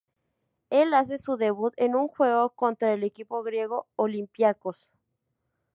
Él 0.71 0.95
hace 0.95 1.19
su 1.19 1.37
debut 1.37 1.75
en 1.77 1.93
un 1.93 2.07
juego 2.07 2.49
contra 2.49 2.91
el 2.91 3.03
equipo 3.03 3.43
griego 3.43 3.85
Olympiakos. 3.97 4.89